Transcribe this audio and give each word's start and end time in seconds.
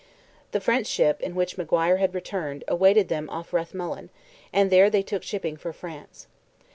The 0.51 0.59
French 0.59 0.87
ship, 0.87 1.21
in 1.21 1.35
which 1.35 1.59
Maguire 1.59 1.97
had 1.97 2.15
returned, 2.15 2.63
awaited 2.67 3.07
them 3.07 3.29
off 3.29 3.51
Rathmullen, 3.53 4.09
and 4.51 4.71
there 4.71 4.89
they 4.89 5.03
took 5.03 5.21
shipping 5.21 5.55
for 5.55 5.71
France. 5.73 6.25